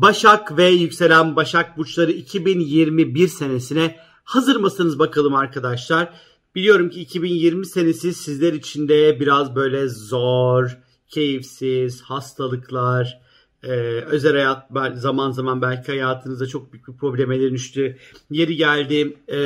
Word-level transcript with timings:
Başak 0.00 0.56
ve 0.56 0.68
yükselen 0.68 1.36
Başak 1.36 1.78
burçları 1.78 2.12
2021 2.12 3.28
senesine 3.28 3.96
hazır 4.24 4.56
mısınız 4.56 4.98
bakalım 4.98 5.34
arkadaşlar? 5.34 6.12
Biliyorum 6.54 6.90
ki 6.90 7.00
2020 7.00 7.66
senesi 7.66 8.14
sizler 8.14 8.52
için 8.52 8.88
de 8.88 9.20
biraz 9.20 9.54
böyle 9.56 9.88
zor, 9.88 10.78
keyifsiz, 11.08 12.02
hastalıklar, 12.02 13.20
ee, 13.62 13.70
özel 14.06 14.32
hayat 14.32 14.70
zaman 15.00 15.30
zaman 15.30 15.62
belki 15.62 15.92
hayatınızda 15.92 16.46
çok 16.46 16.72
büyük 16.72 16.88
bir 16.88 16.96
probleme 16.96 17.40
dönüştü. 17.40 17.98
Yeri 18.30 18.56
geldi 18.56 19.16
e, 19.28 19.38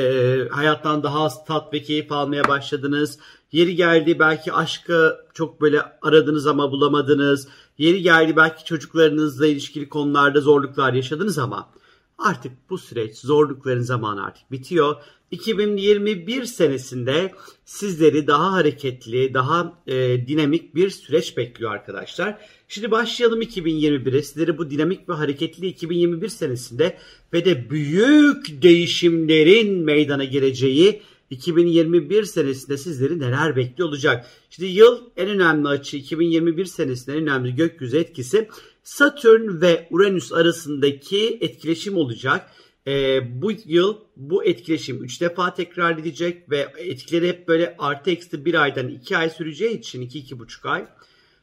hayattan 0.51 1.03
daha 1.03 1.23
az 1.23 1.45
tat 1.45 1.73
ve 1.73 1.81
keyif 1.81 2.11
almaya 2.11 2.47
başladınız. 2.47 3.19
Yeri 3.51 3.75
geldi 3.75 4.19
belki 4.19 4.53
aşkı 4.53 5.17
çok 5.33 5.61
böyle 5.61 5.81
aradınız 6.01 6.47
ama 6.47 6.71
bulamadınız. 6.71 7.47
Yeri 7.77 8.01
geldi 8.01 8.35
belki 8.35 8.65
çocuklarınızla 8.65 9.47
ilişkili 9.47 9.89
konularda 9.89 10.41
zorluklar 10.41 10.93
yaşadınız 10.93 11.37
ama 11.37 11.69
artık 12.17 12.51
bu 12.69 12.77
süreç 12.77 13.17
zorlukların 13.17 13.81
zamanı 13.81 14.25
artık 14.25 14.51
bitiyor. 14.51 14.95
2021 15.31 16.45
senesinde 16.45 17.31
sizleri 17.65 18.27
daha 18.27 18.51
hareketli, 18.51 19.33
daha 19.33 19.81
e, 19.87 20.27
dinamik 20.27 20.75
bir 20.75 20.89
süreç 20.89 21.37
bekliyor 21.37 21.71
arkadaşlar. 21.71 22.37
Şimdi 22.67 22.91
başlayalım 22.91 23.41
2021'e. 23.41 24.21
Sizleri 24.21 24.57
bu 24.57 24.69
dinamik 24.69 25.09
ve 25.09 25.13
hareketli 25.13 25.67
2021 25.67 26.29
senesinde 26.29 26.97
ve 27.33 27.45
de 27.45 27.69
büyük 27.69 28.61
değişimlerin 28.61 29.79
meydana 29.79 30.23
geleceği 30.23 31.01
2021 31.33 32.23
senesinde 32.23 32.77
sizleri 32.77 33.19
neler 33.19 33.55
bekliyor 33.55 33.89
olacak? 33.89 34.25
Şimdi 34.49 34.69
yıl 34.69 35.01
en 35.17 35.29
önemli 35.29 35.67
açı 35.67 35.97
2021 35.97 36.65
senesinde 36.65 37.17
en 37.17 37.21
önemli 37.21 37.55
gökyüzü 37.55 37.97
etkisi 37.97 38.47
Satürn 38.83 39.61
ve 39.61 39.87
Uranüs 39.91 40.33
arasındaki 40.33 41.37
etkileşim 41.41 41.97
olacak. 41.97 42.51
E, 42.87 43.21
bu 43.41 43.51
yıl 43.65 43.97
bu 44.15 44.45
etkileşim 44.45 45.03
3 45.03 45.21
defa 45.21 45.53
tekrar 45.53 45.97
edecek 45.97 46.49
ve 46.49 46.67
etkileri 46.77 47.27
hep 47.27 47.47
böyle 47.47 47.75
artı 47.79 48.11
eksi 48.11 48.45
bir 48.45 48.61
aydan 48.61 48.87
2 48.87 49.17
ay 49.17 49.29
süreceği 49.29 49.79
için 49.79 50.01
2-2,5 50.01 50.69
ay. 50.69 50.87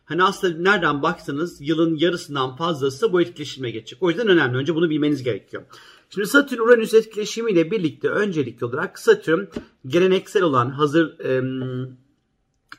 Hani 0.04 0.22
aslında 0.22 0.70
nereden 0.70 1.02
baksanız 1.02 1.60
yılın 1.60 1.96
yarısından 1.96 2.56
fazlası 2.56 3.12
bu 3.12 3.20
etkileşime 3.20 3.70
geçecek. 3.70 4.02
O 4.02 4.08
yüzden 4.10 4.28
önemli. 4.28 4.56
Önce 4.56 4.74
bunu 4.74 4.90
bilmeniz 4.90 5.22
gerekiyor. 5.22 5.62
Şimdi 6.14 6.26
Satürn 6.26 6.60
Uranüs 6.60 6.94
etkileşimiyle 6.94 7.70
birlikte 7.70 8.08
öncelikli 8.08 8.64
olarak 8.64 8.98
Satürn 8.98 9.44
geleneksel 9.86 10.42
olan 10.42 10.70
hazır 10.70 11.20
e, 11.20 11.42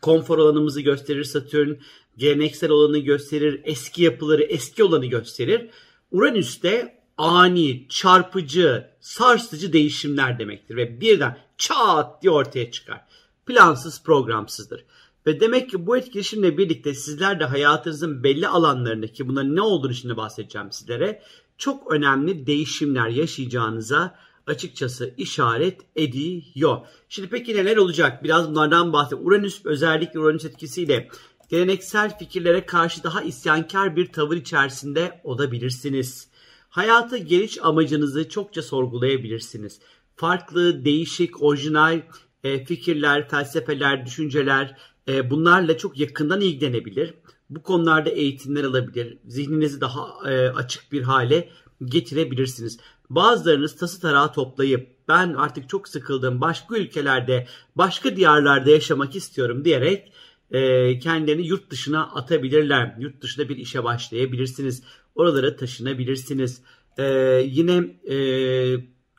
konfor 0.01 0.39
alanımızı 0.39 0.81
gösterir 0.81 1.23
Satürn. 1.23 1.73
Geleneksel 2.17 2.69
olanı 2.69 2.97
gösterir. 2.97 3.61
Eski 3.63 4.03
yapıları 4.03 4.43
eski 4.43 4.83
olanı 4.83 5.05
gösterir. 5.05 5.69
Uranüs 6.11 6.63
de 6.63 7.02
ani, 7.17 7.85
çarpıcı, 7.89 8.87
sarsıcı 8.99 9.73
değişimler 9.73 10.39
demektir. 10.39 10.75
Ve 10.75 11.02
birden 11.02 11.37
çat 11.57 12.21
diye 12.21 12.31
ortaya 12.31 12.71
çıkar. 12.71 13.02
Plansız, 13.45 14.03
programsızdır. 14.03 14.85
Ve 15.27 15.39
demek 15.39 15.69
ki 15.69 15.85
bu 15.85 15.97
etkileşimle 15.97 16.57
birlikte 16.57 16.93
sizler 16.93 17.39
de 17.39 17.45
hayatınızın 17.45 18.23
belli 18.23 18.47
alanlarındaki 18.47 19.27
bunların 19.27 19.55
ne 19.55 19.61
olduğunu 19.61 19.93
şimdi 19.93 20.17
bahsedeceğim 20.17 20.71
sizlere. 20.71 21.21
Çok 21.62 21.92
önemli 21.92 22.48
değişimler 22.48 23.08
yaşayacağınıza 23.08 24.16
açıkçası 24.48 25.14
işaret 25.17 25.81
ediyor. 25.95 26.78
Şimdi 27.09 27.30
peki 27.30 27.56
neler 27.56 27.78
olacak? 27.78 28.23
Biraz 28.23 28.50
bunlardan 28.50 28.94
bahsedeyim. 28.94 29.28
Uranüs 29.28 29.66
özellikle 29.66 30.20
Uranüs 30.20 30.45
etkisiyle 30.45 31.08
geleneksel 31.50 32.17
fikirlere 32.17 32.66
karşı 32.66 33.04
daha 33.04 33.22
isyankar 33.22 33.95
bir 33.95 34.12
tavır 34.12 34.36
içerisinde 34.38 35.22
olabilirsiniz. 35.23 36.28
Hayata 36.70 37.17
geliş 37.17 37.58
amacınızı 37.62 38.30
çokça 38.30 38.62
sorgulayabilirsiniz. 38.62 39.80
Farklı, 40.16 40.86
değişik, 40.86 41.44
orijinal 41.44 42.02
e, 42.44 42.66
fikirler, 42.66 43.30
felsefeler, 43.30 44.06
düşünceler 44.06 44.77
e, 45.08 45.30
bunlarla 45.30 45.77
çok 45.77 46.00
yakından 46.00 46.42
ilgilenebilir. 46.42 47.14
Bu 47.52 47.64
konularda 47.64 48.10
eğitimler 48.10 48.64
alabilir. 48.64 49.17
Zihninizi 49.28 49.82
daha 49.82 50.32
e, 50.32 50.50
açık 50.50 50.92
bir 50.92 51.02
hale 51.02 51.50
getirebilirsiniz. 51.86 52.80
Bazılarınız 53.10 53.76
tası 53.76 54.02
tarağı 54.02 54.34
toplayıp 54.34 54.88
ben 55.08 55.34
artık 55.34 55.70
çok 55.70 55.88
sıkıldım 55.88 56.42
başka 56.42 56.78
ülkelerde, 56.78 57.48
başka 57.76 58.16
diyarlarda 58.16 58.70
yaşamak 58.70 59.16
istiyorum 59.16 59.66
diyerek 59.66 60.12
e, 60.52 61.00
kendilerini 61.00 61.48
yurt 61.48 61.70
dışına 61.70 62.04
atabilirler. 62.04 62.95
Yurt 63.00 63.22
dışında 63.22 63.50
bir 63.50 63.58
işe 63.58 63.83
başlayabilirsiniz. 63.83 64.83
Oralara 65.16 65.56
taşınabilirsiniz. 65.56 66.62
E, 66.98 67.04
yine 67.45 67.76
e, 68.10 68.18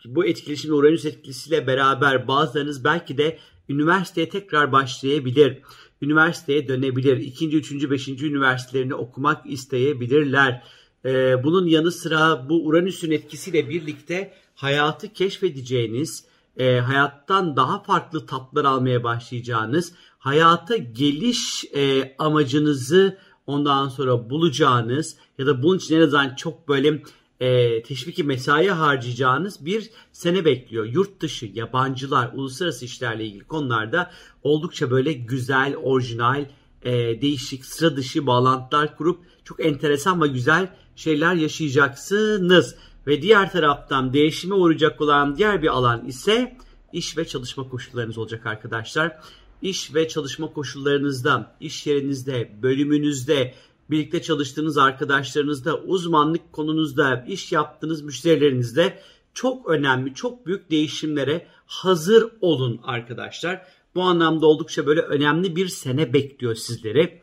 bu 0.04 0.26
etkileşimle 0.26 0.74
Uranüs 0.74 1.04
etkisiyle 1.04 1.66
beraber 1.66 2.28
bazılarınız 2.28 2.84
belki 2.84 3.18
de 3.18 3.38
üniversiteye 3.68 4.28
tekrar 4.28 4.72
başlayabilir. 4.72 5.58
Üniversiteye 6.02 6.68
dönebilir. 6.68 7.16
İkinci, 7.16 7.56
üçüncü, 7.56 7.90
beşinci 7.90 8.26
üniversitelerini 8.26 8.94
okumak 8.94 9.46
isteyebilirler. 9.46 10.62
Ee, 11.04 11.44
bunun 11.44 11.66
yanı 11.66 11.92
sıra 11.92 12.48
bu 12.48 12.66
Uranüs'ün 12.66 13.10
etkisiyle 13.10 13.68
birlikte 13.68 14.34
hayatı 14.54 15.12
keşfedeceğiniz, 15.12 16.24
e, 16.56 16.78
hayattan 16.78 17.56
daha 17.56 17.82
farklı 17.82 18.26
tatlar 18.26 18.64
almaya 18.64 19.04
başlayacağınız, 19.04 19.92
hayata 20.18 20.76
geliş 20.76 21.64
e, 21.64 22.14
amacınızı 22.18 23.18
ondan 23.46 23.88
sonra 23.88 24.30
bulacağınız 24.30 25.16
ya 25.38 25.46
da 25.46 25.62
bunun 25.62 25.78
için 25.78 25.96
en 25.96 26.00
azından 26.00 26.34
çok 26.34 26.68
böyle 26.68 27.02
e, 27.42 27.82
teşviki 27.82 28.24
mesai 28.24 28.68
harcayacağınız 28.68 29.66
bir 29.66 29.90
sene 30.12 30.44
bekliyor. 30.44 30.84
Yurt 30.84 31.20
dışı, 31.20 31.50
yabancılar, 31.54 32.30
uluslararası 32.34 32.84
işlerle 32.84 33.24
ilgili 33.24 33.44
konularda 33.44 34.10
oldukça 34.42 34.90
böyle 34.90 35.12
güzel, 35.12 35.76
orijinal, 35.76 36.44
e, 36.82 36.92
değişik, 37.22 37.64
sıra 37.64 37.96
dışı 37.96 38.26
bağlantılar 38.26 38.96
kurup 38.96 39.20
çok 39.44 39.66
enteresan 39.66 40.22
ve 40.22 40.28
güzel 40.28 40.68
şeyler 40.96 41.34
yaşayacaksınız. 41.34 42.74
Ve 43.06 43.22
diğer 43.22 43.52
taraftan 43.52 44.12
değişime 44.12 44.54
uğrayacak 44.54 45.00
olan 45.00 45.36
diğer 45.36 45.62
bir 45.62 45.68
alan 45.68 46.06
ise 46.06 46.56
iş 46.92 47.18
ve 47.18 47.26
çalışma 47.26 47.68
koşullarınız 47.68 48.18
olacak 48.18 48.46
arkadaşlar. 48.46 49.16
İş 49.62 49.94
ve 49.94 50.08
çalışma 50.08 50.52
koşullarınızda, 50.52 51.56
iş 51.60 51.86
yerinizde, 51.86 52.52
bölümünüzde, 52.62 53.54
birlikte 53.90 54.22
çalıştığınız 54.22 54.78
arkadaşlarınızda, 54.78 55.78
uzmanlık 55.78 56.52
konunuzda, 56.52 57.24
iş 57.28 57.52
yaptığınız 57.52 58.02
müşterilerinizde 58.02 59.02
çok 59.34 59.68
önemli, 59.68 60.14
çok 60.14 60.46
büyük 60.46 60.70
değişimlere 60.70 61.46
hazır 61.66 62.28
olun 62.40 62.80
arkadaşlar. 62.82 63.66
Bu 63.94 64.02
anlamda 64.02 64.46
oldukça 64.46 64.86
böyle 64.86 65.00
önemli 65.00 65.56
bir 65.56 65.68
sene 65.68 66.12
bekliyor 66.12 66.54
sizleri. 66.54 67.22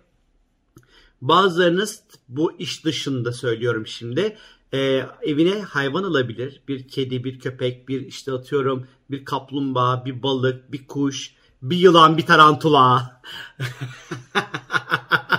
Bazılarınız 1.21 2.03
bu 2.29 2.53
iş 2.59 2.85
dışında 2.85 3.33
söylüyorum 3.33 3.87
şimdi 3.87 4.37
e, 4.73 5.05
evine 5.21 5.61
hayvan 5.61 6.03
alabilir. 6.03 6.61
Bir 6.67 6.87
kedi, 6.87 7.23
bir 7.23 7.39
köpek, 7.39 7.89
bir 7.89 8.01
işte 8.01 8.31
atıyorum 8.31 8.87
bir 9.11 9.25
kaplumbağa, 9.25 10.05
bir 10.05 10.23
balık, 10.23 10.71
bir 10.71 10.87
kuş, 10.87 11.33
bir 11.61 11.77
yılan, 11.77 12.17
bir 12.17 12.25
tarantula. 12.25 13.21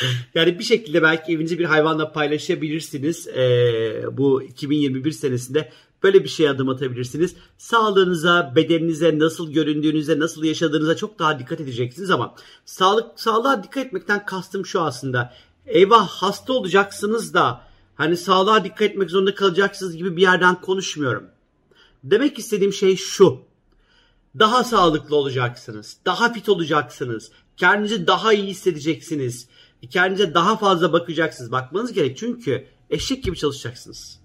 yani 0.34 0.58
bir 0.58 0.64
şekilde 0.64 1.02
belki 1.02 1.32
evinizi 1.32 1.58
bir 1.58 1.64
hayvanla 1.64 2.12
paylaşabilirsiniz. 2.12 3.28
Ee, 3.28 4.04
bu 4.12 4.42
2021 4.42 5.12
senesinde 5.12 5.72
böyle 6.02 6.24
bir 6.24 6.28
şey 6.28 6.48
adım 6.48 6.68
atabilirsiniz. 6.68 7.34
Sağlığınıza, 7.58 8.52
bedeninize, 8.56 9.18
nasıl 9.18 9.52
göründüğünüze, 9.52 10.18
nasıl 10.18 10.44
yaşadığınıza 10.44 10.96
çok 10.96 11.18
daha 11.18 11.38
dikkat 11.38 11.60
edeceksiniz 11.60 12.10
ama 12.10 12.34
sağlık 12.64 13.20
sağlığa 13.20 13.62
dikkat 13.62 13.86
etmekten 13.86 14.26
kastım 14.26 14.66
şu 14.66 14.80
aslında. 14.80 15.34
Eyvah 15.66 16.08
hasta 16.08 16.52
olacaksınız 16.52 17.34
da 17.34 17.60
hani 17.94 18.16
sağlığa 18.16 18.64
dikkat 18.64 18.82
etmek 18.82 19.10
zorunda 19.10 19.34
kalacaksınız 19.34 19.96
gibi 19.96 20.16
bir 20.16 20.22
yerden 20.22 20.60
konuşmuyorum. 20.60 21.24
Demek 22.04 22.38
istediğim 22.38 22.72
şey 22.72 22.96
şu. 22.96 23.38
Daha 24.38 24.64
sağlıklı 24.64 25.16
olacaksınız. 25.16 25.96
Daha 26.06 26.32
fit 26.32 26.48
olacaksınız. 26.48 27.30
Kendinizi 27.56 28.06
daha 28.06 28.32
iyi 28.32 28.46
hissedeceksiniz. 28.46 29.48
Kendinize 29.90 30.34
daha 30.34 30.56
fazla 30.56 30.92
bakacaksınız. 30.92 31.52
Bakmanız 31.52 31.92
gerek 31.92 32.16
çünkü 32.16 32.66
eşek 32.90 33.24
gibi 33.24 33.36
çalışacaksınız. 33.36 34.20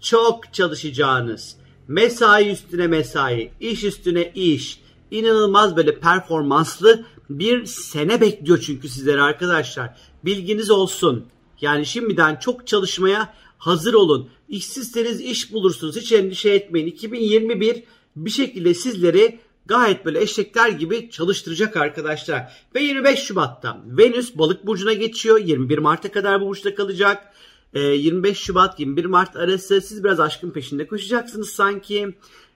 Çok 0.00 0.54
çalışacağınız, 0.54 1.56
mesai 1.88 2.50
üstüne 2.50 2.86
mesai, 2.86 3.50
iş 3.60 3.84
üstüne 3.84 4.32
iş, 4.34 4.80
inanılmaz 5.10 5.76
böyle 5.76 6.00
performanslı 6.00 7.04
bir 7.30 7.66
sene 7.66 8.20
bekliyor 8.20 8.58
çünkü 8.58 8.88
sizleri 8.88 9.22
arkadaşlar. 9.22 9.96
Bilginiz 10.24 10.70
olsun. 10.70 11.26
Yani 11.60 11.86
şimdiden 11.86 12.36
çok 12.36 12.66
çalışmaya 12.66 13.34
hazır 13.58 13.94
olun. 13.94 14.30
İşsizseniz 14.48 15.20
iş 15.20 15.52
bulursunuz. 15.52 15.96
Hiç 15.96 16.12
endişe 16.12 16.50
etmeyin. 16.50 16.86
2021 16.86 17.84
bir 18.16 18.30
şekilde 18.30 18.74
sizleri 18.74 19.40
gayet 19.68 20.04
böyle 20.04 20.20
eşekler 20.20 20.68
gibi 20.68 21.10
çalıştıracak 21.10 21.76
arkadaşlar. 21.76 22.52
Ve 22.74 22.82
25 22.82 23.18
Şubat'ta 23.18 23.82
Venüs 23.86 24.38
balık 24.38 24.66
burcuna 24.66 24.92
geçiyor. 24.92 25.38
21 25.38 25.78
Mart'a 25.78 26.12
kadar 26.12 26.40
bu 26.40 26.46
burçta 26.46 26.74
kalacak. 26.74 27.34
25 27.74 28.38
Şubat 28.38 28.80
21 28.80 29.04
Mart 29.04 29.36
arası 29.36 29.80
siz 29.80 30.04
biraz 30.04 30.20
aşkın 30.20 30.50
peşinde 30.50 30.86
koşacaksınız 30.86 31.48
sanki. 31.48 32.14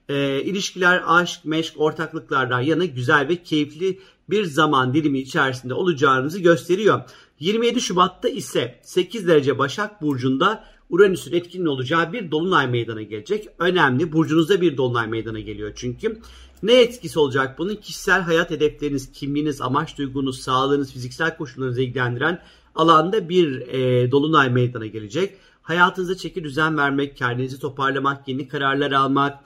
E, 0.09 0.41
ilişkiler, 0.41 1.03
aşk, 1.07 1.45
meşk, 1.45 1.73
ortaklıklardan 1.77 2.61
yana 2.61 2.85
güzel 2.85 3.27
ve 3.27 3.43
keyifli 3.43 3.99
bir 4.29 4.45
zaman 4.45 4.93
dilimi 4.93 5.19
içerisinde 5.19 5.73
olacağınızı 5.73 6.39
gösteriyor. 6.39 7.01
27 7.39 7.81
Şubat'ta 7.81 8.29
ise 8.29 8.79
8 8.83 9.27
derece 9.27 9.57
Başak 9.57 10.01
Burcu'nda 10.01 10.63
Uranüs'ün 10.89 11.33
etkin 11.33 11.65
olacağı 11.65 12.13
bir 12.13 12.31
dolunay 12.31 12.67
meydana 12.67 13.01
gelecek. 13.01 13.47
Önemli. 13.59 14.11
Burcunuzda 14.11 14.61
bir 14.61 14.77
dolunay 14.77 15.07
meydana 15.07 15.39
geliyor 15.39 15.71
çünkü. 15.75 16.21
Ne 16.63 16.81
etkisi 16.81 17.19
olacak 17.19 17.59
bunun? 17.59 17.75
Kişisel 17.75 18.21
hayat 18.21 18.51
hedefleriniz, 18.51 19.11
kimliğiniz, 19.11 19.61
amaç 19.61 19.97
duygunuz, 19.97 20.39
sağlığınız, 20.39 20.93
fiziksel 20.93 21.37
koşullarınızı 21.37 21.81
ilgilendiren 21.81 22.41
alanda 22.75 23.29
bir 23.29 23.61
e, 23.67 24.11
dolunay 24.11 24.49
meydana 24.49 24.85
gelecek. 24.85 25.37
Hayatınıza 25.61 26.17
çeki 26.17 26.43
düzen 26.43 26.77
vermek, 26.77 27.17
kendinizi 27.17 27.59
toparlamak, 27.59 28.27
yeni 28.27 28.47
kararlar 28.47 28.91
almak, 28.91 29.39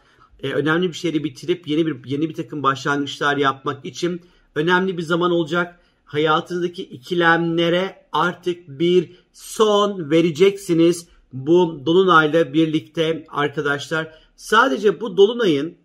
e, 0.43 0.51
önemli 0.51 0.87
bir 0.87 0.93
şeyi 0.93 1.23
bitirip 1.23 1.67
yeni 1.67 1.85
bir 1.87 2.05
yeni 2.05 2.29
bir 2.29 2.33
takım 2.33 2.63
başlangıçlar 2.63 3.37
yapmak 3.37 3.85
için 3.85 4.21
önemli 4.55 4.97
bir 4.97 5.03
zaman 5.03 5.31
olacak. 5.31 5.79
Hayatınızdaki 6.05 6.83
ikilemlere 6.83 8.05
artık 8.11 8.67
bir 8.67 9.11
son 9.33 10.11
vereceksiniz 10.11 11.07
bu 11.33 11.81
dolunayla 11.85 12.53
birlikte 12.53 13.25
arkadaşlar. 13.29 14.11
Sadece 14.35 15.01
bu 15.01 15.17
dolunayın 15.17 15.77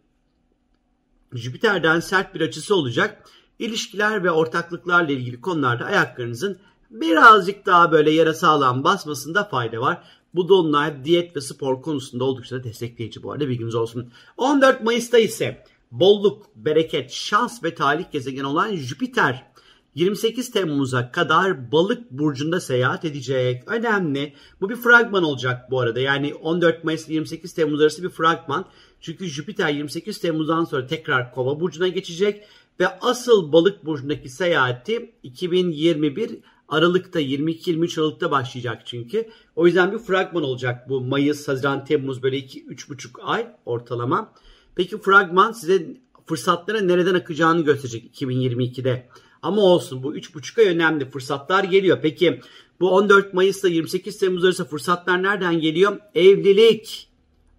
Jüpiter'den 1.32 2.00
sert 2.00 2.34
bir 2.34 2.40
açısı 2.40 2.76
olacak. 2.76 3.28
İlişkiler 3.58 4.24
ve 4.24 4.30
ortaklıklarla 4.30 5.12
ilgili 5.12 5.40
konularda 5.40 5.84
ayaklarınızın 5.84 6.58
birazcık 6.90 7.66
daha 7.66 7.92
böyle 7.92 8.10
yara 8.10 8.34
sağlam 8.34 8.84
basmasında 8.84 9.44
fayda 9.44 9.80
var. 9.80 10.02
Bu 10.34 10.48
dolunay 10.48 11.04
diyet 11.04 11.36
ve 11.36 11.40
spor 11.40 11.82
konusunda 11.82 12.24
oldukça 12.24 12.56
da 12.56 12.64
destekleyici 12.64 13.22
bu 13.22 13.32
arada 13.32 13.48
bilginiz 13.48 13.74
olsun. 13.74 14.10
14 14.36 14.84
Mayıs'ta 14.84 15.18
ise 15.18 15.64
bolluk, 15.90 16.46
bereket, 16.56 17.10
şans 17.10 17.64
ve 17.64 17.74
talih 17.74 18.04
gezegeni 18.12 18.46
olan 18.46 18.76
Jüpiter 18.76 19.51
28 19.94 20.50
Temmuz'a 20.50 21.12
kadar 21.12 21.72
balık 21.72 22.10
burcunda 22.10 22.60
seyahat 22.60 23.04
edecek. 23.04 23.62
Önemli. 23.66 24.32
Bu 24.60 24.70
bir 24.70 24.76
fragman 24.76 25.22
olacak 25.22 25.70
bu 25.70 25.80
arada. 25.80 26.00
Yani 26.00 26.34
14 26.34 26.84
Mayıs 26.84 27.08
28 27.08 27.54
Temmuz 27.54 27.80
arası 27.80 28.02
bir 28.02 28.08
fragman. 28.08 28.64
Çünkü 29.00 29.26
Jüpiter 29.26 29.68
28 29.68 30.18
Temmuz'dan 30.18 30.64
sonra 30.64 30.86
tekrar 30.86 31.34
Kova 31.34 31.60
burcuna 31.60 31.88
geçecek 31.88 32.44
ve 32.80 32.98
asıl 33.00 33.52
balık 33.52 33.86
burcundaki 33.86 34.28
seyahati 34.28 35.14
2021 35.22 36.38
Aralık'ta 36.68 37.20
22-23 37.20 38.00
Aralık'ta 38.00 38.30
başlayacak 38.30 38.82
çünkü. 38.84 39.28
O 39.56 39.66
yüzden 39.66 39.92
bir 39.92 39.98
fragman 39.98 40.42
olacak 40.42 40.88
bu 40.88 41.00
Mayıs, 41.00 41.48
Haziran, 41.48 41.84
Temmuz 41.84 42.22
böyle 42.22 42.38
2-3,5 42.38 43.22
ay 43.22 43.48
ortalama. 43.66 44.32
Peki 44.74 44.98
fragman 44.98 45.52
size 45.52 45.96
fırsatlara 46.26 46.80
nereden 46.80 47.14
akacağını 47.14 47.64
gösterecek 47.64 48.20
2022'de. 48.20 49.08
Ama 49.42 49.62
olsun 49.62 50.02
bu 50.02 50.16
3,5 50.16 50.60
ay 50.60 50.74
önemli. 50.74 51.10
Fırsatlar 51.10 51.64
geliyor. 51.64 51.98
Peki 52.02 52.40
bu 52.80 52.90
14 52.90 53.34
Mayıs'ta 53.34 53.68
28 53.68 54.18
Temmuz 54.18 54.44
arası 54.44 54.64
fırsatlar 54.64 55.22
nereden 55.22 55.60
geliyor? 55.60 55.98
Evlilik, 56.14 57.08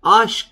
aşk, 0.03 0.47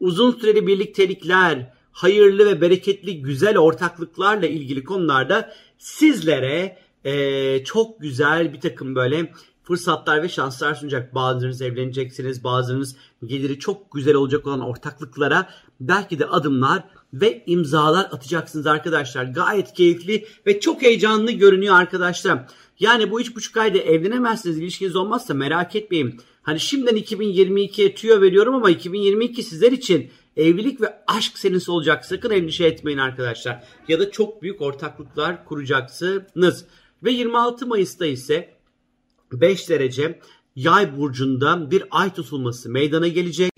uzun 0.00 0.32
süreli 0.32 0.66
birliktelikler, 0.66 1.72
hayırlı 1.92 2.46
ve 2.46 2.60
bereketli 2.60 3.22
güzel 3.22 3.58
ortaklıklarla 3.58 4.46
ilgili 4.46 4.84
konularda 4.84 5.54
sizlere 5.78 6.78
e, 7.04 7.64
çok 7.64 8.00
güzel 8.00 8.52
bir 8.52 8.60
takım 8.60 8.94
böyle 8.94 9.32
fırsatlar 9.62 10.22
ve 10.22 10.28
şanslar 10.28 10.74
sunacak. 10.74 11.14
Bazılarınız 11.14 11.62
evleneceksiniz, 11.62 12.44
bazılarınız 12.44 12.96
geliri 13.24 13.58
çok 13.58 13.92
güzel 13.92 14.14
olacak 14.14 14.46
olan 14.46 14.60
ortaklıklara 14.60 15.48
belki 15.80 16.18
de 16.18 16.26
adımlar 16.26 16.84
ve 17.12 17.42
imzalar 17.46 18.04
atacaksınız 18.04 18.66
arkadaşlar. 18.66 19.24
Gayet 19.24 19.72
keyifli 19.72 20.26
ve 20.46 20.60
çok 20.60 20.82
heyecanlı 20.82 21.32
görünüyor 21.32 21.74
arkadaşlar. 21.74 22.46
Yani 22.80 23.10
bu 23.10 23.20
üç 23.20 23.36
buçuk 23.36 23.56
ayda 23.56 23.78
evlenemezsiniz, 23.78 24.58
ilişkiniz 24.58 24.96
olmazsa 24.96 25.34
merak 25.34 25.76
etmeyin. 25.76 26.20
Hani 26.42 26.60
şimdiden 26.60 26.96
2022'ye 26.96 27.94
tüyo 27.94 28.20
veriyorum 28.20 28.54
ama 28.54 28.70
2022 28.70 29.42
sizler 29.42 29.72
için 29.72 30.10
evlilik 30.36 30.80
ve 30.80 31.02
aşk 31.06 31.38
senesi 31.38 31.70
olacak. 31.70 32.04
Sakın 32.04 32.30
endişe 32.30 32.64
etmeyin 32.64 32.98
arkadaşlar. 32.98 33.64
Ya 33.88 34.00
da 34.00 34.10
çok 34.10 34.42
büyük 34.42 34.60
ortaklıklar 34.60 35.44
kuracaksınız. 35.44 36.64
Ve 37.04 37.10
26 37.10 37.66
Mayıs'ta 37.66 38.06
ise 38.06 38.54
5 39.32 39.68
derece 39.68 40.20
yay 40.56 40.96
burcunda 40.96 41.70
bir 41.70 41.84
ay 41.90 42.14
tutulması 42.14 42.68
meydana 42.68 43.08
gelecek. 43.08 43.50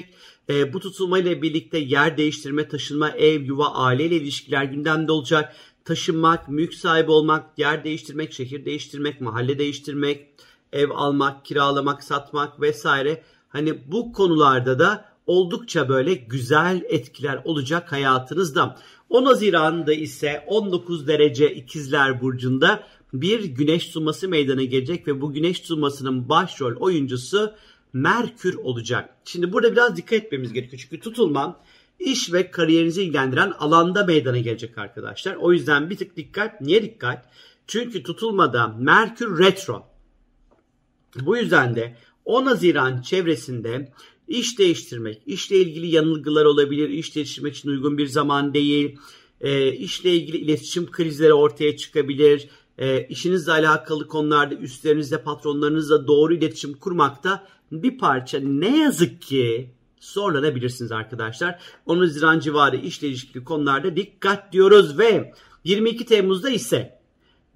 E, 0.50 0.72
bu 0.72 0.80
tutulmayla 0.80 1.42
birlikte 1.42 1.78
yer 1.78 2.16
değiştirme, 2.16 2.68
taşınma, 2.68 3.10
ev, 3.10 3.42
yuva, 3.42 3.66
aileyle 3.74 4.16
ilişkiler 4.16 4.64
gündemde 4.64 5.12
olacak. 5.12 5.56
Taşınmak, 5.84 6.48
mülk 6.48 6.74
sahibi 6.74 7.10
olmak, 7.10 7.58
yer 7.58 7.84
değiştirmek, 7.84 8.32
şehir 8.32 8.64
değiştirmek, 8.64 9.20
mahalle 9.20 9.58
değiştirmek, 9.58 10.26
ev 10.72 10.90
almak, 10.90 11.44
kiralamak, 11.44 12.04
satmak 12.04 12.60
vesaire. 12.60 13.22
Hani 13.48 13.92
bu 13.92 14.12
konularda 14.12 14.78
da 14.78 15.12
oldukça 15.26 15.88
böyle 15.88 16.14
güzel 16.14 16.82
etkiler 16.88 17.40
olacak 17.44 17.92
hayatınızda. 17.92 18.78
10 19.08 19.24
Haziran'da 19.24 19.92
ise 19.92 20.44
19 20.46 21.06
derece 21.06 21.54
ikizler 21.54 22.20
burcunda 22.20 22.84
bir 23.12 23.44
güneş 23.44 23.86
tutulması 23.86 24.28
meydana 24.28 24.62
gelecek 24.62 25.08
ve 25.08 25.20
bu 25.20 25.32
güneş 25.32 25.60
tutulmasının 25.60 26.28
başrol 26.28 26.76
oyuncusu 26.76 27.54
Merkür 27.92 28.54
olacak. 28.54 29.16
Şimdi 29.24 29.52
burada 29.52 29.72
biraz 29.72 29.96
dikkat 29.96 30.12
etmemiz 30.12 30.52
gerekiyor. 30.52 30.82
Çünkü 30.82 31.00
tutulma 31.00 31.60
iş 31.98 32.32
ve 32.32 32.50
kariyerinizi 32.50 33.02
ilgilendiren 33.02 33.52
alanda 33.58 34.04
meydana 34.04 34.38
gelecek 34.38 34.78
arkadaşlar. 34.78 35.36
O 35.36 35.52
yüzden 35.52 35.90
bir 35.90 35.96
tık 35.96 36.16
dikkat. 36.16 36.60
Niye 36.60 36.82
dikkat? 36.82 37.28
Çünkü 37.66 38.02
tutulmada 38.02 38.76
Merkür 38.78 39.38
retro. 39.38 39.86
Bu 41.20 41.36
yüzden 41.36 41.76
de 41.76 41.96
10 42.24 42.46
Haziran 42.46 43.02
çevresinde 43.02 43.92
iş 44.28 44.58
değiştirmek, 44.58 45.22
işle 45.26 45.56
ilgili 45.56 45.86
yanılgılar 45.86 46.44
olabilir, 46.44 46.88
iş 46.88 47.14
değiştirmek 47.16 47.56
için 47.56 47.68
uygun 47.68 47.98
bir 47.98 48.06
zaman 48.06 48.54
değil, 48.54 48.98
e, 49.40 49.72
işle 49.72 50.14
ilgili 50.14 50.36
iletişim 50.36 50.90
krizleri 50.90 51.32
ortaya 51.32 51.76
çıkabilir, 51.76 52.48
e, 52.82 53.06
işinizle 53.06 53.52
alakalı 53.52 54.08
konularda 54.08 54.54
üstlerinizle, 54.54 55.22
patronlarınızla 55.22 56.06
doğru 56.06 56.34
iletişim 56.34 56.74
kurmakta 56.74 57.46
bir 57.72 57.98
parça 57.98 58.40
ne 58.40 58.78
yazık 58.78 59.22
ki 59.22 59.74
zorlanabilirsiniz 60.00 60.92
arkadaşlar. 60.92 61.60
10 61.86 61.98
Haziran 61.98 62.40
civarı 62.40 62.76
işle 62.76 63.08
ilişkili 63.08 63.44
konularda 63.44 63.96
dikkat 63.96 64.52
diyoruz 64.52 64.98
ve 64.98 65.32
22 65.64 66.04
Temmuz'da 66.04 66.50
ise 66.50 66.98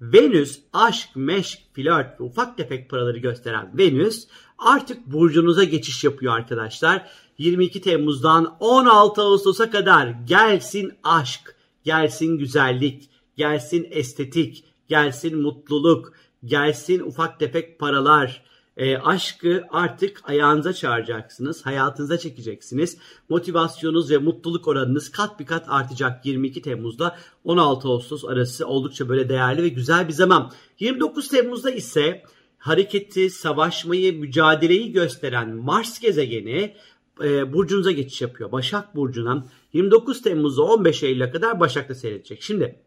Venüs 0.01 0.59
aşk, 0.73 1.09
meşk, 1.15 1.59
flört 1.73 2.19
ve 2.19 2.23
ufak 2.23 2.57
tefek 2.57 2.89
paraları 2.89 3.17
gösteren 3.17 3.77
Venüs 3.77 4.27
artık 4.57 5.07
burcunuza 5.07 5.63
geçiş 5.63 6.03
yapıyor 6.03 6.35
arkadaşlar. 6.35 7.09
22 7.37 7.81
Temmuz'dan 7.81 8.57
16 8.59 9.21
Ağustos'a 9.21 9.71
kadar 9.71 10.07
gelsin 10.07 10.93
aşk, 11.03 11.55
gelsin 11.83 12.37
güzellik, 12.37 13.09
gelsin 13.37 13.87
estetik, 13.91 14.63
gelsin 14.87 15.41
mutluluk, 15.41 16.13
gelsin 16.45 16.99
ufak 16.99 17.39
tefek 17.39 17.79
paralar, 17.79 18.43
e, 18.77 18.97
aşkı 18.97 19.63
artık 19.69 20.21
ayağınıza 20.23 20.73
çağıracaksınız, 20.73 21.65
hayatınıza 21.65 22.17
çekeceksiniz. 22.17 22.97
Motivasyonunuz 23.29 24.11
ve 24.11 24.17
mutluluk 24.17 24.67
oranınız 24.67 25.11
kat 25.11 25.39
bir 25.39 25.45
kat 25.45 25.65
artacak 25.67 26.25
22 26.25 26.61
Temmuz'da 26.61 27.17
16 27.43 27.87
Ağustos 27.87 28.25
arası 28.25 28.67
oldukça 28.67 29.09
böyle 29.09 29.29
değerli 29.29 29.63
ve 29.63 29.67
güzel 29.67 30.07
bir 30.07 30.13
zaman. 30.13 30.51
29 30.79 31.27
Temmuz'da 31.27 31.71
ise 31.71 32.23
hareketi, 32.57 33.29
savaşmayı, 33.29 34.19
mücadeleyi 34.19 34.91
gösteren 34.91 35.55
Mars 35.55 35.99
gezegeni 35.99 36.75
e, 37.23 37.53
burcunuza 37.53 37.91
geçiş 37.91 38.21
yapıyor. 38.21 38.51
Başak 38.51 38.95
Burcu'na 38.95 39.45
29 39.73 40.21
Temmuz'da 40.21 40.61
15 40.61 41.03
Eylül'e 41.03 41.31
kadar 41.31 41.59
Başak'ta 41.59 41.95
seyredecek. 41.95 42.43
Şimdi 42.43 42.79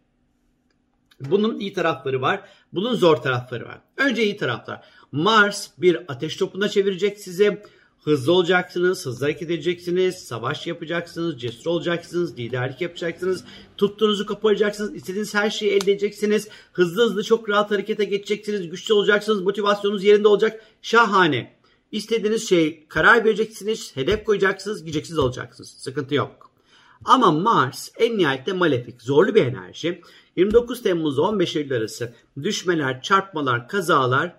bunun 1.20 1.58
iyi 1.58 1.72
tarafları 1.72 2.20
var. 2.20 2.40
Bunun 2.72 2.94
zor 2.94 3.16
tarafları 3.16 3.64
var. 3.64 3.80
Önce 3.96 4.24
iyi 4.24 4.36
taraflar. 4.36 4.84
Mars 5.12 5.68
bir 5.78 5.98
ateş 6.08 6.36
topuna 6.36 6.68
çevirecek 6.68 7.18
sizi. 7.18 7.62
Hızlı 8.04 8.32
olacaksınız, 8.32 9.06
hızlı 9.06 9.26
hareket 9.26 9.50
edeceksiniz, 9.50 10.14
savaş 10.14 10.66
yapacaksınız, 10.66 11.40
cesur 11.40 11.70
olacaksınız, 11.70 12.38
liderlik 12.38 12.80
yapacaksınız, 12.80 13.44
tuttuğunuzu 13.76 14.26
koparacaksınız, 14.26 14.94
istediğiniz 14.94 15.34
her 15.34 15.50
şeyi 15.50 15.72
elde 15.72 15.92
edeceksiniz, 15.92 16.48
hızlı 16.72 17.02
hızlı 17.02 17.24
çok 17.24 17.48
rahat 17.48 17.70
harekete 17.70 18.04
geçeceksiniz, 18.04 18.70
güçlü 18.70 18.94
olacaksınız, 18.94 19.42
motivasyonunuz 19.42 20.04
yerinde 20.04 20.28
olacak. 20.28 20.64
Şahane. 20.82 21.60
İstediğiniz 21.92 22.48
şey 22.48 22.86
karar 22.88 23.24
vereceksiniz, 23.24 23.96
hedef 23.96 24.24
koyacaksınız, 24.24 24.84
gideceksiniz 24.84 25.18
olacaksınız. 25.18 25.68
Sıkıntı 25.68 26.14
yok. 26.14 26.50
Ama 27.04 27.32
Mars 27.32 27.90
en 27.98 28.18
nihayette 28.18 28.52
malefik, 28.52 29.02
zorlu 29.02 29.34
bir 29.34 29.46
enerji. 29.46 30.02
29 30.40 30.82
Temmuz 30.82 31.18
15 31.18 31.56
Eylül 31.56 31.76
arası 31.76 32.14
düşmeler, 32.42 33.02
çarpmalar, 33.02 33.68
kazalar 33.68 34.34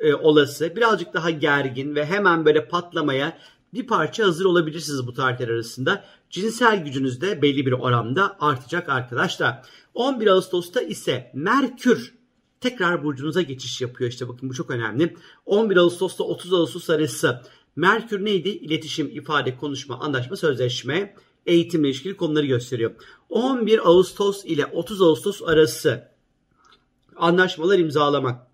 e, 0.00 0.14
olası, 0.14 0.76
birazcık 0.76 1.14
daha 1.14 1.30
gergin 1.30 1.94
ve 1.94 2.06
hemen 2.06 2.44
böyle 2.44 2.68
patlamaya 2.68 3.38
bir 3.74 3.86
parça 3.86 4.24
hazır 4.24 4.44
olabilirsiniz 4.44 5.06
bu 5.06 5.12
tarihler 5.12 5.48
arasında. 5.48 6.04
Cinsel 6.30 6.84
gücünüz 6.84 7.20
de 7.20 7.42
belli 7.42 7.66
bir 7.66 7.72
oranda 7.72 8.36
artacak 8.40 8.88
arkadaşlar. 8.88 9.62
11 9.94 10.26
Ağustos'ta 10.26 10.80
ise 10.80 11.30
Merkür 11.34 12.14
tekrar 12.60 13.04
burcunuza 13.04 13.42
geçiş 13.42 13.80
yapıyor. 13.80 14.10
İşte 14.10 14.28
bakın 14.28 14.48
bu 14.50 14.54
çok 14.54 14.70
önemli. 14.70 15.16
11 15.46 15.76
Ağustos'ta 15.76 16.24
30 16.24 16.52
Ağustos 16.52 16.90
arası 16.90 17.42
Merkür 17.76 18.24
neydi? 18.24 18.48
İletişim, 18.48 19.06
ifade, 19.06 19.56
konuşma, 19.56 20.00
anlaşma, 20.00 20.36
sözleşme, 20.36 21.14
eğitimle 21.46 21.88
ilişkili 21.88 22.16
konuları 22.16 22.46
gösteriyor. 22.46 22.90
11 23.28 23.88
Ağustos 23.88 24.44
ile 24.44 24.66
30 24.66 25.02
Ağustos 25.02 25.42
arası 25.42 26.08
anlaşmalar 27.16 27.78
imzalamak, 27.78 28.46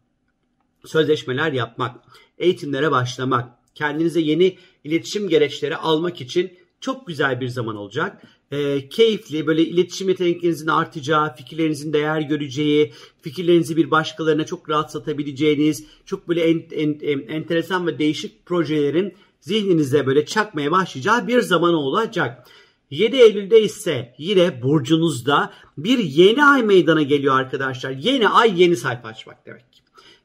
sözleşmeler 0.85 1.53
yapmak, 1.53 1.97
eğitimlere 2.39 2.91
başlamak, 2.91 3.51
kendinize 3.75 4.21
yeni 4.21 4.59
iletişim 4.85 5.29
gereçleri 5.29 5.77
almak 5.77 6.21
için 6.21 6.53
çok 6.81 7.07
güzel 7.07 7.41
bir 7.41 7.49
zaman 7.49 7.77
olacak. 7.77 8.23
E, 8.51 8.89
keyifli 8.89 9.47
böyle 9.47 9.63
iletişim 9.63 10.09
yeteneklerinizin 10.09 10.67
artacağı, 10.67 11.37
fikirlerinizin 11.37 11.93
değer 11.93 12.21
göreceği, 12.21 12.93
fikirlerinizi 13.23 13.77
bir 13.77 13.91
başkalarına 13.91 14.47
çok 14.47 14.71
rahat 14.71 14.93
satabileceğiniz, 14.93 15.85
çok 16.05 16.29
böyle 16.29 16.43
en, 16.43 16.63
en, 16.71 16.99
en, 17.03 17.19
enteresan 17.19 17.87
ve 17.87 17.99
değişik 17.99 18.47
projelerin 18.47 19.15
zihninizde 19.41 20.07
böyle 20.07 20.27
çakmaya 20.27 20.71
başlayacağı 20.71 21.29
bir 21.29 21.41
zaman 21.41 21.75
olacak. 21.75 22.47
7 22.91 23.17
Eylül'de 23.17 23.63
ise 23.63 24.15
yine 24.19 24.63
burcunuzda 24.63 25.53
bir 25.79 25.99
yeni 25.99 26.45
ay 26.45 26.63
meydana 26.63 27.03
geliyor 27.03 27.41
arkadaşlar. 27.41 27.91
Yeni 27.91 28.29
ay 28.29 28.63
yeni 28.63 28.77
sayfa 28.77 29.09
açmak 29.09 29.47
demek. 29.47 29.65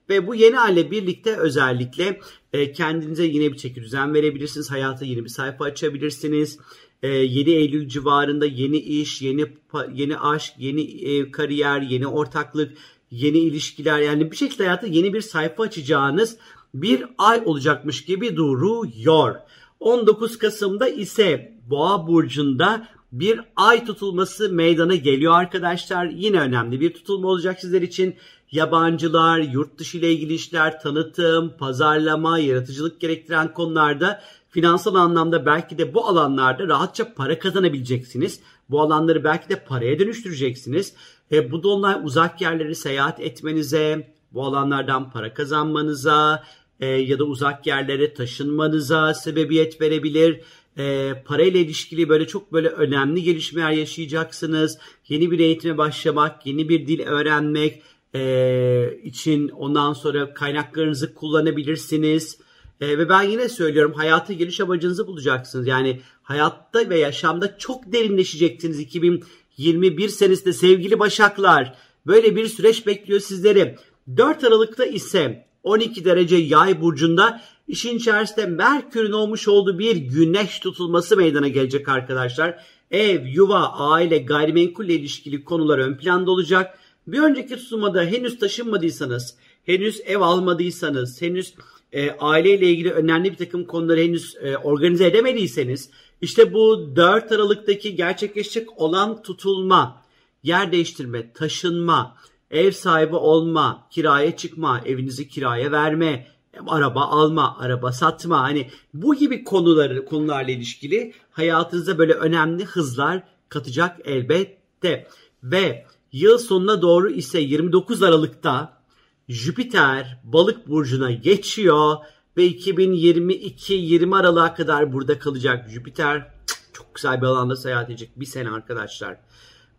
Ve 0.10 0.28
bu 0.28 0.36
yeni 0.36 0.60
aile 0.60 0.92
birlikte 0.92 1.36
özellikle 1.36 2.20
e, 2.54 2.72
kendinize 2.72 3.24
yine 3.24 3.52
bir 3.52 3.58
çeki 3.58 3.82
düzen 3.82 4.14
verebilirsiniz. 4.14 4.72
Hayata 4.72 5.06
yeni 5.06 5.24
bir 5.24 5.30
sayfa 5.30 5.66
açabilirsiniz. 5.66 6.60
E, 7.04 7.08
7 7.08 7.52
Eylül 7.52 7.88
civarında 7.88 8.46
yeni 8.46 8.78
iş, 8.78 9.22
yeni 9.22 9.46
yeni 9.94 10.18
aşk, 10.18 10.54
yeni 10.58 10.82
e, 10.82 11.32
kariyer, 11.32 11.82
yeni 11.82 12.08
ortaklık, 12.08 12.78
yeni 13.12 13.38
ilişkiler 13.38 14.00
yani 14.00 14.32
bir 14.32 14.36
şekilde 14.36 14.64
hayatta 14.64 14.88
yeni 14.88 15.14
bir 15.14 15.22
sayfa 15.22 15.64
açacağınız 15.64 16.38
bir 16.74 17.06
ay 17.18 17.42
olacakmış 17.46 18.06
gibi 18.06 18.36
duruyor. 18.36 19.36
19 19.80 20.38
Kasım'da 20.38 20.88
ise 20.90 21.51
Boğa 21.70 22.08
burcunda 22.08 22.88
bir 23.12 23.40
ay 23.56 23.86
tutulması 23.86 24.50
meydana 24.50 24.96
geliyor 24.96 25.34
arkadaşlar. 25.34 26.06
Yine 26.06 26.40
önemli 26.40 26.80
bir 26.80 26.94
tutulma 26.94 27.28
olacak 27.28 27.60
sizler 27.60 27.82
için 27.82 28.16
yabancılar, 28.52 29.40
yurt 29.40 29.78
dışı 29.78 29.98
ile 29.98 30.12
ilgili 30.12 30.34
işler, 30.34 30.82
tanıtım, 30.82 31.54
pazarlama, 31.58 32.40
yaratıcılık 32.40 33.02
gerektiren 33.02 33.54
konularda 33.54 34.22
finansal 34.50 34.96
anlamda 34.96 35.46
belki 35.46 35.78
de 35.78 35.94
bu 35.94 36.06
alanlarda 36.06 36.68
rahatça 36.68 37.14
para 37.14 37.40
kazanabileceksiniz. 37.40 38.40
Bu 38.70 38.82
alanları 38.82 39.24
belki 39.24 39.50
de 39.50 39.64
paraya 39.64 40.00
dönüştüreceksiniz. 40.00 40.94
E, 41.32 41.52
bu 41.52 41.64
dolunay 41.64 41.96
uzak 42.04 42.42
yerleri 42.42 42.76
seyahat 42.76 43.20
etmenize, 43.20 44.14
bu 44.34 44.46
alanlardan 44.46 45.12
para 45.12 45.34
kazanmanıza 45.34 46.44
e, 46.80 46.86
ya 46.88 47.20
da 47.20 47.24
uzak 47.24 47.68
yerlere 47.68 48.14
taşınmanıza 48.14 49.14
sebebiyet 49.14 49.82
verebilir. 49.82 50.42
E, 50.78 51.14
parayla 51.26 51.60
ilişkili 51.60 52.10
böyle 52.10 52.28
çok 52.28 52.54
böyle 52.54 52.68
önemli 52.68 53.24
gelişmeler 53.24 53.72
yaşayacaksınız. 53.72 54.78
Yeni 55.08 55.32
bir 55.32 55.40
eğitime 55.40 55.78
başlamak, 55.78 56.46
yeni 56.46 56.70
bir 56.70 56.88
dil 56.88 57.00
öğrenmek, 57.00 57.82
e, 58.16 59.00
için 59.04 59.50
ondan 59.50 59.94
sonra 59.94 60.34
kaynaklarınızı 60.34 61.14
kullanabilirsiniz. 61.14 62.38
E, 62.82 62.98
ve 62.98 63.10
ben 63.10 63.22
yine 63.22 63.50
söylüyorum 63.50 63.94
hayata 63.94 64.34
geliş 64.34 64.60
amacınızı 64.60 65.08
bulacaksınız. 65.08 65.68
Yani 65.68 66.02
hayatta 66.24 66.90
ve 66.90 67.00
yaşamda 67.00 67.58
çok 67.58 67.94
derinleşeceksiniz 67.94 68.80
2021 68.80 70.10
senesinde 70.10 70.54
sevgili 70.54 71.00
Başaklar. 71.00 71.76
Böyle 72.08 72.36
bir 72.36 72.48
süreç 72.48 72.88
bekliyor 72.88 73.20
sizleri. 73.20 73.76
4 74.18 74.44
Aralık'ta 74.44 74.86
ise 74.86 75.48
12 75.64 76.06
derece 76.06 76.36
yay 76.36 76.82
burcunda 76.82 77.42
işin 77.68 77.98
içerisinde 77.98 78.46
Merkür'ün 78.46 79.12
olmuş 79.12 79.48
olduğu 79.48 79.80
bir 79.80 79.96
güneş 79.96 80.60
tutulması 80.60 81.18
meydana 81.18 81.48
gelecek 81.48 81.90
arkadaşlar. 81.90 82.66
Ev, 82.92 83.26
yuva, 83.26 83.70
aile, 83.70 84.18
gayrimenkulle 84.18 84.94
ilişkili 84.94 85.44
konular 85.44 85.78
ön 85.78 85.98
planda 85.98 86.32
olacak. 86.32 86.80
Bir 87.08 87.20
önceki 87.20 87.56
tutulmada 87.56 88.04
henüz 88.04 88.40
taşınmadıysanız, 88.40 89.36
henüz 89.66 90.02
ev 90.06 90.22
almadıysanız, 90.22 91.22
henüz 91.22 91.54
e, 91.92 92.12
aileyle 92.12 92.70
ilgili 92.70 92.92
önemli 92.92 93.32
bir 93.32 93.38
takım 93.38 93.66
konuları 93.66 94.00
henüz 94.00 94.36
e, 94.42 94.58
organize 94.58 95.06
edemediyseniz, 95.06 95.90
işte 96.22 96.54
bu 96.54 96.96
4 96.96 97.32
Aralık'taki 97.32 97.96
gerçekleşecek 97.96 98.82
olan 98.82 99.22
tutulma, 99.22 100.02
yer 100.44 100.72
değiştirme, 100.72 101.34
taşınma, 101.34 102.18
ev 102.52 102.72
sahibi 102.72 103.16
olma, 103.16 103.88
kiraya 103.92 104.38
çıkma, 104.38 104.82
evinizi 104.86 105.28
kiraya 105.28 105.72
verme, 105.72 106.28
araba 106.68 107.02
alma, 107.02 107.58
araba 107.60 107.92
satma 107.92 108.42
hani 108.42 108.70
bu 108.94 109.16
gibi 109.16 109.44
konuları 109.44 110.06
konularla 110.06 110.52
ilişkili 110.52 111.14
hayatınıza 111.32 111.98
böyle 111.98 112.14
önemli 112.14 112.66
hızlar 112.66 113.24
katacak 113.50 114.00
elbette. 114.06 115.08
Ve 115.44 115.86
Yıl 116.12 116.38
sonuna 116.38 116.82
doğru 116.82 117.10
ise 117.12 117.40
29 117.40 118.04
Aralık'ta 118.04 118.82
Jüpiter 119.30 120.20
balık 120.24 120.68
burcuna 120.68 121.12
geçiyor 121.12 121.98
ve 122.38 122.48
2022-20 122.48 124.18
Aralık'a 124.18 124.54
kadar 124.54 124.94
burada 124.94 125.20
kalacak. 125.20 125.70
Jüpiter 125.70 126.34
çok 126.74 126.96
güzel 126.96 127.22
bir 127.22 127.26
alanda 127.26 127.56
seyahat 127.56 127.90
edecek 127.90 128.20
bir 128.20 128.26
sene 128.26 128.50
arkadaşlar. 128.50 129.18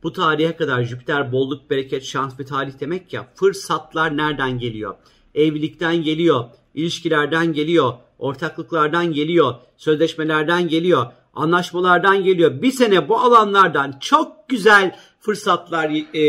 Bu 0.02 0.12
tarihe 0.12 0.56
kadar 0.56 0.82
Jüpiter 0.82 1.32
bolluk, 1.32 1.70
bereket, 1.70 2.04
şans 2.04 2.40
ve 2.40 2.44
talih 2.44 2.80
demek 2.80 3.12
ya. 3.12 3.32
Fırsatlar 3.34 4.16
nereden 4.16 4.58
geliyor? 4.58 4.94
Evlilikten 5.34 6.02
geliyor, 6.02 6.44
ilişkilerden 6.74 7.52
geliyor, 7.52 7.92
ortaklıklardan 8.18 9.12
geliyor, 9.12 9.54
sözleşmelerden 9.76 10.68
geliyor, 10.68 11.06
anlaşmalardan 11.34 12.24
geliyor. 12.24 12.62
Bir 12.62 12.72
sene 12.72 13.08
bu 13.08 13.18
alanlardan 13.18 13.98
çok 14.00 14.48
güzel 14.48 14.96
fırsatlar 15.20 15.90
e, 16.14 16.20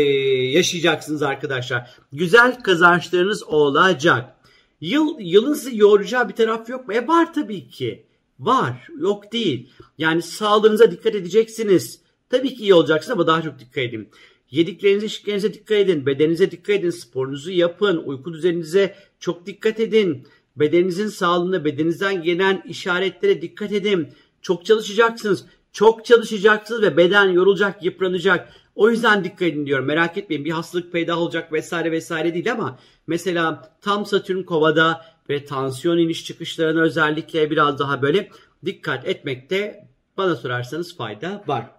yaşayacaksınız 0.50 1.22
arkadaşlar. 1.22 1.90
Güzel 2.12 2.62
kazançlarınız 2.62 3.42
olacak. 3.42 4.34
Yıl, 4.80 5.16
yılın 5.18 5.54
sizi 5.54 5.76
yoracağı 5.78 6.28
bir 6.28 6.34
taraf 6.34 6.68
yok 6.68 6.88
mu? 6.88 6.94
E 6.94 7.08
var 7.08 7.34
tabii 7.34 7.68
ki. 7.68 8.06
Var. 8.38 8.88
Yok 8.98 9.32
değil. 9.32 9.70
Yani 9.98 10.22
sağlığınıza 10.22 10.90
dikkat 10.90 11.14
edeceksiniz. 11.14 12.00
Tabii 12.30 12.54
ki 12.54 12.62
iyi 12.62 12.74
olacaksınız 12.74 13.18
ama 13.18 13.26
daha 13.26 13.42
çok 13.42 13.58
dikkat 13.58 13.78
edin. 13.84 14.08
Yediklerinize, 14.54 15.06
içtiklerinize 15.06 15.54
dikkat 15.54 15.78
edin. 15.78 16.06
Bedeninize 16.06 16.50
dikkat 16.50 16.76
edin. 16.76 16.90
Sporunuzu 16.90 17.50
yapın. 17.50 17.96
Uyku 17.96 18.32
düzeninize 18.32 18.94
çok 19.20 19.46
dikkat 19.46 19.80
edin. 19.80 20.28
Bedeninizin 20.56 21.08
sağlığına, 21.08 21.64
bedeninizden 21.64 22.22
gelen 22.22 22.62
işaretlere 22.68 23.42
dikkat 23.42 23.72
edin. 23.72 24.08
Çok 24.42 24.64
çalışacaksınız. 24.64 25.46
Çok 25.72 26.04
çalışacaksınız 26.04 26.82
ve 26.82 26.96
beden 26.96 27.28
yorulacak, 27.28 27.84
yıpranacak. 27.84 28.52
O 28.74 28.90
yüzden 28.90 29.24
dikkat 29.24 29.42
edin 29.42 29.66
diyorum. 29.66 29.86
Merak 29.86 30.18
etmeyin 30.18 30.44
bir 30.44 30.50
hastalık 30.50 30.92
peydah 30.92 31.18
olacak 31.18 31.52
vesaire 31.52 31.92
vesaire 31.92 32.34
değil 32.34 32.52
ama 32.52 32.78
mesela 33.06 33.76
tam 33.80 34.06
Satürn 34.06 34.42
kovada 34.42 35.04
ve 35.30 35.44
tansiyon 35.44 35.98
iniş 35.98 36.24
çıkışlarına 36.24 36.80
özellikle 36.80 37.50
biraz 37.50 37.78
daha 37.78 38.02
böyle 38.02 38.30
dikkat 38.64 39.08
etmekte 39.08 39.88
bana 40.16 40.36
sorarsanız 40.36 40.96
fayda 40.96 41.44
var. 41.46 41.73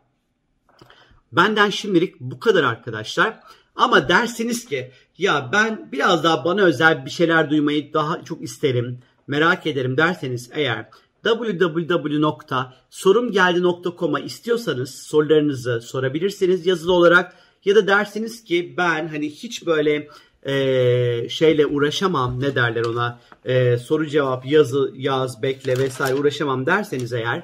Benden 1.36 1.70
şimdilik 1.70 2.20
bu 2.20 2.40
kadar 2.40 2.64
arkadaşlar. 2.64 3.40
Ama 3.76 4.10
dersiniz 4.10 4.66
ki 4.66 4.92
ya 5.18 5.50
ben 5.54 5.90
biraz 5.92 6.24
daha 6.24 6.46
bana 6.46 6.62
özel 6.62 7.06
bir 7.06 7.10
şeyler 7.10 7.50
duymayı 7.50 7.94
daha 7.94 8.24
çok 8.24 8.42
isterim, 8.42 9.00
merak 9.28 9.68
ederim 9.68 9.98
derseniz 9.98 10.50
eğer 10.54 10.86
www.sorumgeldi.com'a 11.24 14.20
istiyorsanız 14.20 14.96
sorularınızı 14.96 15.82
sorabilirsiniz 15.82 16.66
yazılı 16.66 16.94
olarak 16.94 17.36
ya 17.66 17.76
da 17.76 17.88
dersiniz 17.88 18.44
ki 18.44 18.74
ben 18.78 19.08
hani 19.08 19.30
hiç 19.30 19.66
böyle 19.66 20.08
e, 20.44 21.30
şeyle 21.30 21.66
uğraşamam 21.66 22.42
ne 22.42 22.56
derler 22.56 22.86
ona 22.86 23.20
e, 23.46 23.78
soru 23.78 24.08
cevap 24.08 24.46
yazı 24.46 24.94
yaz 24.96 25.44
bekle 25.44 25.78
vesaire 25.78 26.16
uğraşamam 26.16 26.66
derseniz 26.66 27.14
eğer 27.14 27.44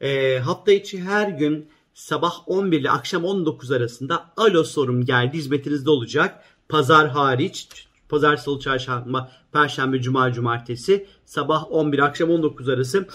e, 0.00 0.38
hafta 0.38 0.72
içi 0.72 1.00
her 1.00 1.28
gün 1.28 1.68
sabah 1.94 2.32
11 2.46 2.80
ile 2.80 2.90
akşam 2.90 3.24
19 3.24 3.70
arasında 3.70 4.32
alo 4.36 4.64
sorum 4.64 5.04
geldi 5.04 5.36
hizmetinizde 5.36 5.90
olacak. 5.90 6.44
Pazar 6.68 7.08
hariç 7.08 7.68
Pazar, 8.12 8.36
salı, 8.36 8.60
çarşamba, 8.60 9.32
perşembe, 9.52 10.00
cuma, 10.00 10.32
cumartesi 10.32 11.06
sabah 11.24 11.72
11 11.72 11.98
akşam 11.98 12.30
19 12.30 12.68
arası 12.68 13.06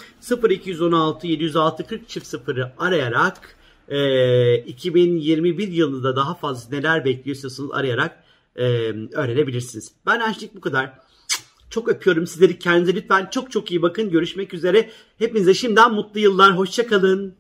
0216 0.50 1.28
706 1.28 1.88
40 1.88 2.10
çift 2.10 2.28
sıfırı 2.28 2.72
arayarak 2.78 3.56
e, 3.90 4.58
2021 4.58 5.68
yılında 5.68 6.16
daha 6.16 6.34
fazla 6.34 6.76
neler 6.76 7.06
bekliyorsanız 7.06 7.72
arayarak 7.72 8.24
e, 8.56 8.64
öğrenebilirsiniz. 9.14 9.92
Ben 10.06 10.20
Anşlik 10.20 10.56
bu 10.56 10.62
kadar. 10.62 10.94
Çok 11.70 11.90
öpüyorum 11.90 12.28
sizleri. 12.28 12.60
Kendinize 12.60 12.96
lütfen 12.96 13.30
çok 13.32 13.52
çok 13.52 13.72
iyi 13.72 13.82
bakın. 13.82 14.10
Görüşmek 14.10 14.54
üzere. 14.54 14.90
Hepinize 15.18 15.54
şimdiden 15.54 15.94
mutlu 15.94 16.20
yıllar. 16.20 16.58
Hoşçakalın. 16.58 17.36